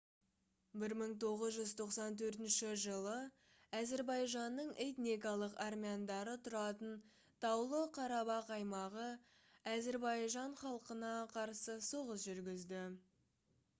[0.83, 3.17] 1994 жылы
[3.79, 6.95] әзірбайжанның этникалық армяндары тұратын
[7.45, 9.07] таулы қарабақ аймағы
[9.75, 12.83] әзірбайжан халқына қарсы соғыс жүргізді